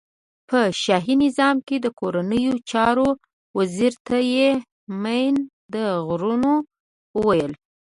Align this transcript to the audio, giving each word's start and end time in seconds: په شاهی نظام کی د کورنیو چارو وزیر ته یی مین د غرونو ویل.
په 0.49 0.59
شاهی 0.83 1.15
نظام 1.25 1.55
کی 1.67 1.75
د 1.81 1.87
کورنیو 1.99 2.53
چارو 2.71 3.07
وزیر 3.57 3.93
ته 4.07 4.17
یی 4.33 4.49
مین 5.01 5.35
د 5.73 5.75
غرونو 6.07 6.53
ویل. 7.25 7.51